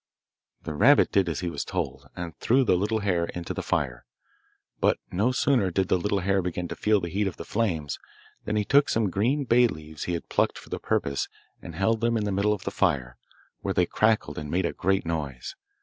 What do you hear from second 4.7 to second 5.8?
but no sooner